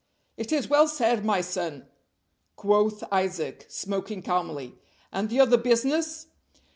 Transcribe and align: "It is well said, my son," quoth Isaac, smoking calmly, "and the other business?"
"It 0.35 0.51
is 0.51 0.67
well 0.67 0.87
said, 0.87 1.23
my 1.23 1.41
son," 1.41 1.85
quoth 2.55 3.03
Isaac, 3.13 3.67
smoking 3.69 4.23
calmly, 4.23 4.79
"and 5.11 5.29
the 5.29 5.39
other 5.39 5.57
business?" 5.57 6.25